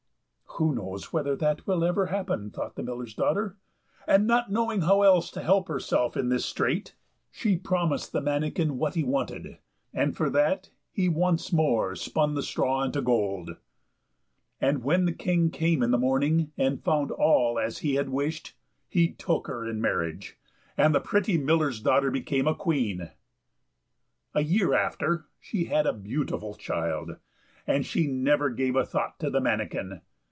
[0.55, 3.55] "Who knows whether that will ever happen?" thought the miller's daughter;
[4.05, 6.93] and, not knowing how else to help herself in this strait,
[7.31, 9.59] she promised the manikin what he wanted,
[9.93, 13.51] and for that he once more span the straw into gold.
[14.59, 18.53] And when the King came in the morning, and found all as he had wished,
[18.89, 20.37] he took her in marriage,
[20.75, 23.11] and the pretty miller's daughter became a Queen.
[24.33, 27.15] A year after, she had a beautiful child,
[27.65, 30.01] and she never gave a thought to the manikin.